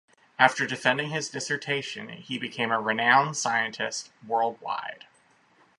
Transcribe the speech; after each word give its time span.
After 0.39 0.65
defending 0.65 1.11
his 1.11 1.29
dissertation 1.29 2.09
he 2.09 2.39
became 2.39 2.71
a 2.71 2.81
renowned 2.81 3.37
scientist 3.37 4.09
worldwide. 4.27 5.05